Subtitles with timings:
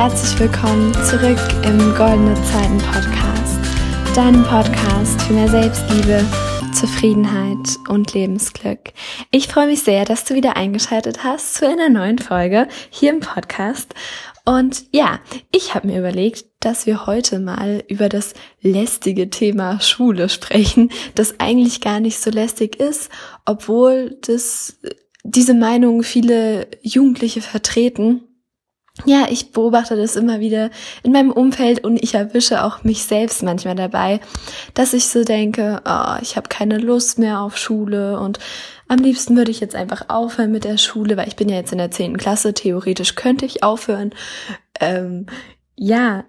[0.00, 6.24] herzlich willkommen zurück im Goldene Zeiten Podcast, deinem Podcast für mehr Selbstliebe,
[6.74, 8.94] Zufriedenheit und Lebensglück.
[9.30, 13.20] Ich freue mich sehr, dass du wieder eingeschaltet hast zu einer neuen Folge hier im
[13.20, 13.94] Podcast.
[14.46, 15.20] Und ja,
[15.54, 21.40] ich habe mir überlegt, dass wir heute mal über das lästige Thema Schule sprechen, das
[21.40, 23.10] eigentlich gar nicht so lästig ist,
[23.44, 24.78] obwohl das
[25.24, 28.22] diese Meinung viele Jugendliche vertreten
[29.04, 30.70] ja, ich beobachte das immer wieder
[31.02, 34.20] in meinem Umfeld und ich erwische auch mich selbst manchmal dabei,
[34.74, 38.38] dass ich so denke, oh, ich habe keine Lust mehr auf Schule und
[38.88, 41.72] am liebsten würde ich jetzt einfach aufhören mit der Schule, weil ich bin ja jetzt
[41.72, 44.10] in der zehnten Klasse, theoretisch könnte ich aufhören.
[44.80, 45.26] Ähm,
[45.76, 46.24] ja,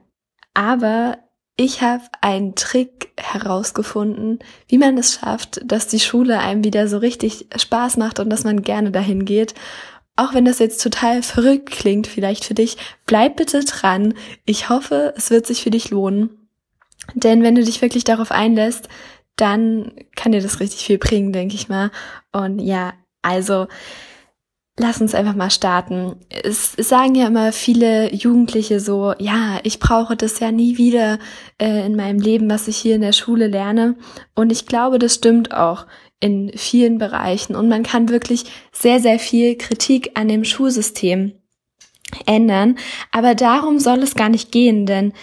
[0.53, 1.17] aber
[1.57, 6.97] ich habe einen Trick herausgefunden, wie man es schafft, dass die Schule einem wieder so
[6.97, 9.53] richtig Spaß macht und dass man gerne dahin geht
[10.15, 14.13] auch wenn das jetzt total verrückt klingt, vielleicht für dich, bleib bitte dran.
[14.45, 16.47] Ich hoffe, es wird sich für dich lohnen.
[17.15, 18.87] Denn wenn du dich wirklich darauf einlässt,
[19.35, 21.91] dann kann dir das richtig viel bringen, denke ich mal.
[22.31, 23.67] Und ja, also
[24.77, 26.15] lass uns einfach mal starten.
[26.29, 31.19] Es, sagen ja immer viele Jugendliche so, ja, ich brauche das ja nie wieder
[31.59, 33.95] äh, in meinem Leben, was ich hier in der Schule lerne.
[34.35, 35.85] Und ich glaube, das stimmt auch
[36.19, 41.33] in vielen Bereichen und man kann wirklich sehr, sehr viel Kritik an dem Schulsystem
[42.25, 42.77] ändern.
[43.11, 45.13] Aber darum soll es gar nicht gehen, denn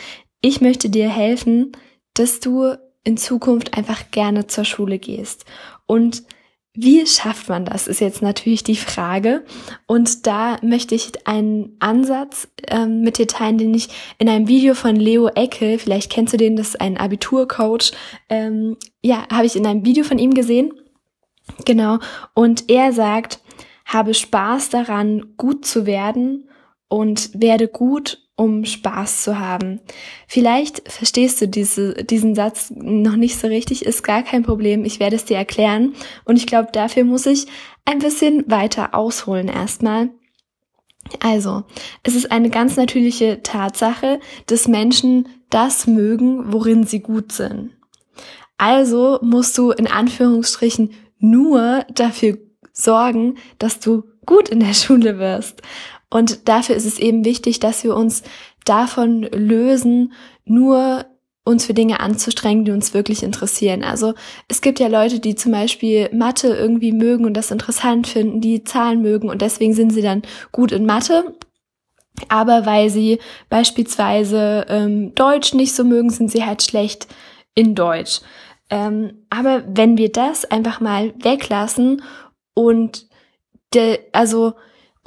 [0.41, 1.73] ich möchte dir helfen,
[2.15, 2.75] dass du
[3.05, 5.45] in Zukunft einfach gerne zur Schule gehst.
[5.87, 6.25] Und
[6.81, 9.45] wie schafft man das, ist jetzt natürlich die Frage.
[9.87, 14.75] Und da möchte ich einen Ansatz ähm, mit dir teilen, den ich in einem Video
[14.75, 17.91] von Leo Eckel, vielleicht kennst du den, das ist ein Abiturcoach,
[18.29, 20.73] ähm, ja, habe ich in einem Video von ihm gesehen.
[21.65, 21.99] Genau.
[22.33, 23.41] Und er sagt,
[23.85, 26.48] habe Spaß daran, gut zu werden
[26.89, 29.81] und werde gut, um Spaß zu haben.
[30.27, 34.85] Vielleicht verstehst du diese, diesen Satz noch nicht so richtig, ist gar kein Problem.
[34.85, 35.95] Ich werde es dir erklären.
[36.25, 37.47] Und ich glaube, dafür muss ich
[37.85, 40.11] ein bisschen weiter ausholen erstmal.
[41.21, 41.65] Also,
[42.03, 47.73] es ist eine ganz natürliche Tatsache, dass Menschen das mögen, worin sie gut sind.
[48.59, 52.39] Also musst du in Anführungsstrichen nur dafür
[52.73, 55.63] sorgen, dass du gut in der Schule wirst.
[56.11, 58.23] Und dafür ist es eben wichtig, dass wir uns
[58.65, 60.13] davon lösen,
[60.45, 61.05] nur
[61.45, 63.83] uns für Dinge anzustrengen, die uns wirklich interessieren.
[63.83, 64.15] Also
[64.49, 68.65] es gibt ja Leute, die zum Beispiel Mathe irgendwie mögen und das interessant finden, die
[68.65, 71.35] Zahlen mögen und deswegen sind sie dann gut in Mathe.
[72.29, 77.07] Aber weil sie beispielsweise ähm, Deutsch nicht so mögen, sind sie halt schlecht
[77.55, 78.21] in Deutsch.
[78.71, 82.03] Ähm, aber wenn wir das einfach mal weglassen
[82.55, 83.07] und
[83.73, 84.55] de, also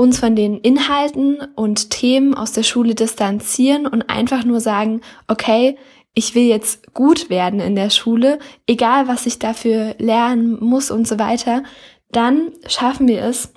[0.01, 5.77] uns von den Inhalten und Themen aus der Schule distanzieren und einfach nur sagen, okay,
[6.15, 11.07] ich will jetzt gut werden in der Schule, egal was ich dafür lernen muss und
[11.07, 11.61] so weiter,
[12.09, 13.53] dann schaffen wir es,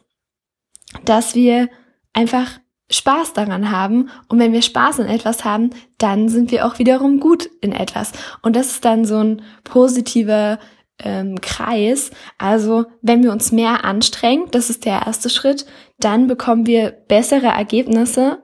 [1.06, 1.70] dass wir
[2.12, 4.10] einfach Spaß daran haben.
[4.28, 8.12] Und wenn wir Spaß in etwas haben, dann sind wir auch wiederum gut in etwas.
[8.42, 10.58] Und das ist dann so ein positiver
[11.02, 12.10] ähm, Kreis.
[12.38, 15.66] Also wenn wir uns mehr anstrengen, das ist der erste Schritt,
[15.98, 18.42] dann bekommen wir bessere Ergebnisse.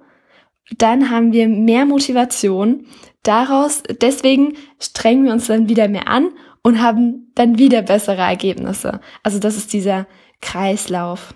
[0.79, 2.87] Dann haben wir mehr Motivation.
[3.23, 6.31] Daraus, deswegen strengen wir uns dann wieder mehr an
[6.63, 9.01] und haben dann wieder bessere Ergebnisse.
[9.23, 10.07] Also das ist dieser
[10.41, 11.35] Kreislauf.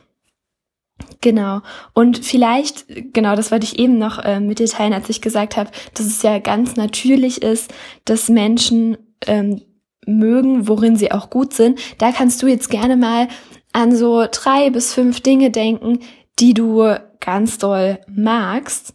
[1.21, 1.61] Genau.
[1.93, 5.57] Und vielleicht, genau, das wollte ich eben noch äh, mit dir teilen, als ich gesagt
[5.57, 7.73] habe, dass es ja ganz natürlich ist,
[8.05, 8.97] dass Menschen
[9.27, 9.61] ähm,
[10.07, 11.81] mögen, worin sie auch gut sind.
[11.99, 13.29] Da kannst du jetzt gerne mal
[13.73, 16.01] an so drei bis fünf Dinge denken,
[16.39, 18.95] die du ganz doll magst.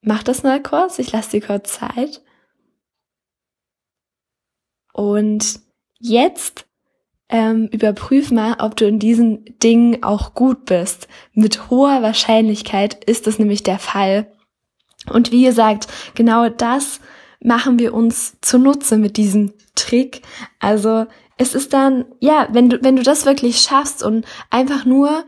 [0.00, 2.22] Mach das mal kurz, ich lasse dir kurz Zeit.
[4.92, 5.60] Und
[5.98, 6.66] jetzt
[7.28, 11.08] ähm, überprüf mal, ob du in diesen Dingen auch gut bist.
[11.34, 14.32] Mit hoher Wahrscheinlichkeit ist das nämlich der Fall.
[15.12, 17.00] Und wie gesagt, genau das
[17.40, 20.22] machen wir uns zunutze mit diesem Trick.
[20.58, 21.06] Also
[21.36, 25.24] es ist dann, ja, wenn du, wenn du das wirklich schaffst und einfach nur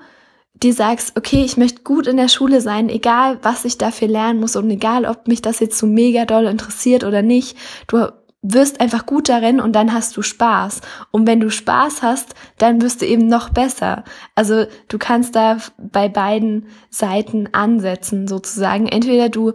[0.63, 4.41] dir sagst, okay, ich möchte gut in der Schule sein, egal was ich dafür lernen
[4.41, 8.09] muss und egal, ob mich das jetzt so mega doll interessiert oder nicht, du
[8.43, 10.81] wirst einfach gut darin und dann hast du Spaß.
[11.11, 14.05] Und wenn du Spaß hast, dann wirst du eben noch besser.
[14.35, 18.89] Also du kannst da bei beiden Seiten ansetzen sozusagen.
[18.89, 19.53] Entweder du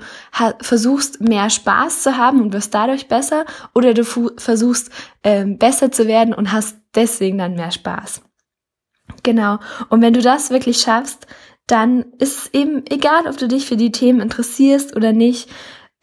[0.61, 4.91] versuchst mehr Spaß zu haben und wirst dadurch besser oder du versuchst
[5.23, 8.21] ähm, besser zu werden und hast deswegen dann mehr Spaß.
[9.23, 9.57] Genau.
[9.89, 11.25] Und wenn du das wirklich schaffst,
[11.67, 15.49] dann ist es eben egal, ob du dich für die Themen interessierst oder nicht,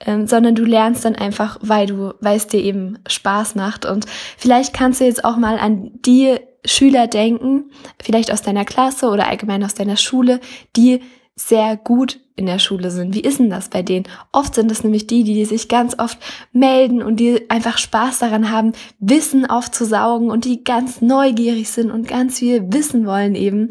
[0.07, 3.87] ähm, sondern du lernst dann einfach, weil du, weil es dir eben Spaß macht.
[3.87, 4.07] Und
[4.37, 7.71] vielleicht kannst du jetzt auch mal an die Schüler denken,
[8.03, 10.41] vielleicht aus deiner Klasse oder allgemein aus deiner Schule,
[10.77, 11.01] die
[11.35, 13.15] sehr gut in der Schule sind.
[13.15, 14.07] Wie ist denn das bei denen?
[14.33, 16.19] Oft sind es nämlich die, die sich ganz oft
[16.53, 22.09] melden und die einfach Spaß daran haben, Wissen aufzusaugen und die ganz neugierig sind und
[22.09, 23.69] ganz viel wissen wollen eben.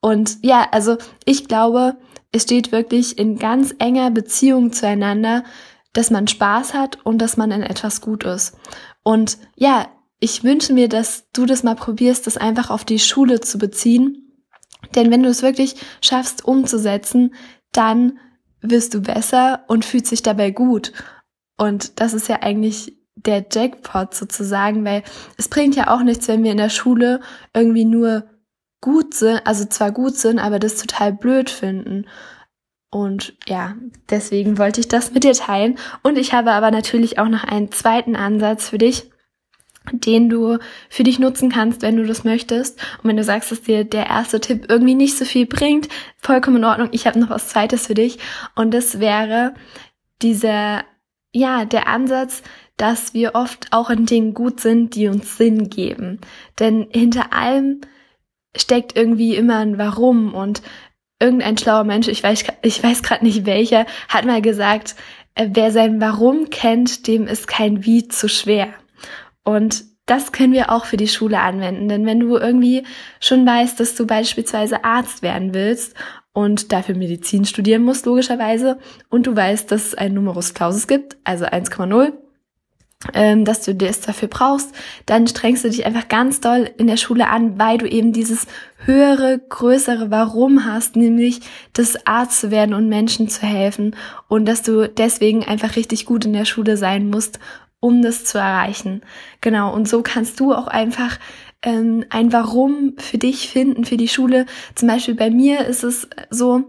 [0.00, 1.96] Und ja, also ich glaube,
[2.30, 5.44] es steht wirklich in ganz enger Beziehung zueinander,
[5.94, 8.56] dass man Spaß hat und dass man in etwas gut ist.
[9.02, 9.88] Und ja,
[10.20, 14.24] ich wünsche mir, dass du das mal probierst, das einfach auf die Schule zu beziehen
[14.94, 17.34] denn wenn du es wirklich schaffst umzusetzen,
[17.72, 18.18] dann
[18.60, 20.92] wirst du besser und fühlst dich dabei gut.
[21.56, 25.02] Und das ist ja eigentlich der Jackpot sozusagen, weil
[25.36, 27.20] es bringt ja auch nichts, wenn wir in der Schule
[27.52, 28.24] irgendwie nur
[28.80, 32.06] gut sind, also zwar gut sind, aber das total blöd finden.
[32.94, 33.74] Und ja,
[34.08, 35.78] deswegen wollte ich das mit dir teilen.
[36.04, 39.10] Und ich habe aber natürlich auch noch einen zweiten Ansatz für dich,
[39.90, 40.58] den du
[40.88, 42.80] für dich nutzen kannst, wenn du das möchtest.
[43.02, 45.88] Und wenn du sagst, dass dir der erste Tipp irgendwie nicht so viel bringt,
[46.18, 46.90] vollkommen in Ordnung.
[46.92, 48.20] Ich habe noch was Zweites für dich.
[48.54, 49.54] Und das wäre
[50.22, 50.84] dieser,
[51.32, 52.44] ja, der Ansatz,
[52.76, 56.20] dass wir oft auch in Dingen gut sind, die uns Sinn geben.
[56.60, 57.80] Denn hinter allem
[58.56, 60.62] steckt irgendwie immer ein Warum und
[61.24, 64.94] irgendein schlauer Mensch, ich weiß, ich weiß gerade nicht welcher, hat mal gesagt,
[65.34, 68.68] äh, wer sein Warum kennt, dem ist kein Wie zu schwer.
[69.42, 71.88] Und das können wir auch für die Schule anwenden.
[71.88, 72.84] Denn wenn du irgendwie
[73.20, 75.94] schon weißt, dass du beispielsweise Arzt werden willst
[76.34, 78.78] und dafür Medizin studieren musst, logischerweise,
[79.08, 82.12] und du weißt, dass es ein Numerus Clausus gibt, also 1,0,
[83.12, 84.74] ähm, dass du das dafür brauchst,
[85.06, 88.46] dann strengst du dich einfach ganz doll in der Schule an, weil du eben dieses
[88.84, 91.40] höhere, größere Warum hast, nämlich
[91.72, 93.96] das Arzt zu werden und Menschen zu helfen
[94.28, 97.38] und dass du deswegen einfach richtig gut in der Schule sein musst
[97.84, 99.02] um das zu erreichen.
[99.42, 101.18] Genau, und so kannst du auch einfach
[101.60, 104.46] ähm, ein Warum für dich finden, für die Schule.
[104.74, 106.64] Zum Beispiel bei mir ist es so,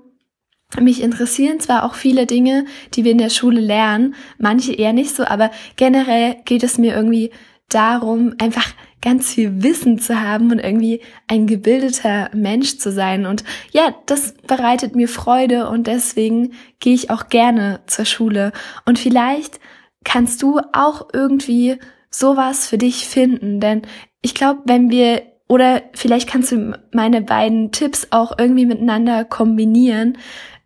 [0.80, 5.16] mich interessieren zwar auch viele Dinge, die wir in der Schule lernen, manche eher nicht
[5.16, 7.32] so, aber generell geht es mir irgendwie
[7.70, 13.28] darum, einfach ganz viel Wissen zu haben und irgendwie ein gebildeter Mensch zu sein.
[13.28, 18.52] Und ja, das bereitet mir Freude und deswegen gehe ich auch gerne zur Schule.
[18.86, 19.60] Und vielleicht
[20.04, 21.78] kannst du auch irgendwie
[22.10, 23.60] sowas für dich finden.
[23.60, 23.84] Denn
[24.22, 30.18] ich glaube, wenn wir, oder vielleicht kannst du meine beiden Tipps auch irgendwie miteinander kombinieren.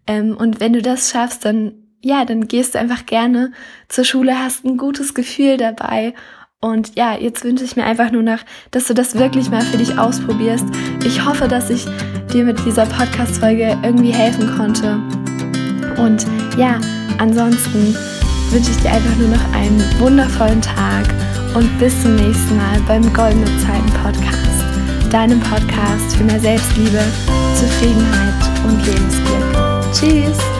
[0.07, 3.51] Ähm, und wenn du das schaffst, dann, ja, dann gehst du einfach gerne
[3.89, 6.13] zur Schule, hast ein gutes Gefühl dabei.
[6.61, 8.39] Und ja, jetzt wünsche ich mir einfach nur noch,
[8.71, 10.65] dass du das wirklich mal für dich ausprobierst.
[11.05, 11.85] Ich hoffe, dass ich
[12.33, 14.99] dir mit dieser Podcast-Folge irgendwie helfen konnte.
[16.01, 16.25] Und
[16.57, 16.79] ja,
[17.17, 17.95] ansonsten
[18.51, 21.05] wünsche ich dir einfach nur noch einen wundervollen Tag
[21.55, 24.58] und bis zum nächsten Mal beim Goldene Zeiten Podcast,
[25.09, 27.01] deinem Podcast für mehr Selbstliebe,
[27.55, 28.33] Zufriedenheit
[28.65, 29.93] und Lebensglück.
[29.93, 30.58] Tschüss!